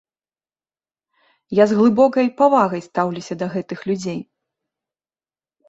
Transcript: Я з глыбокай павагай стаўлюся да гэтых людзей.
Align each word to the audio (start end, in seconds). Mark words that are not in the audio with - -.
Я 1.57 1.63
з 1.73 1.77
глыбокай 1.81 2.27
павагай 2.41 2.81
стаўлюся 2.89 3.33
да 3.45 3.53
гэтых 3.55 3.79
людзей. 3.93 4.19